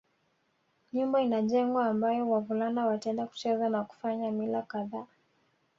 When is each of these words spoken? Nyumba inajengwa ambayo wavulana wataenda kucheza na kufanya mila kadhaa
Nyumba 0.93 1.21
inajengwa 1.21 1.85
ambayo 1.85 2.29
wavulana 2.29 2.85
wataenda 2.85 3.25
kucheza 3.27 3.69
na 3.69 3.83
kufanya 3.83 4.31
mila 4.31 4.61
kadhaa 4.61 5.05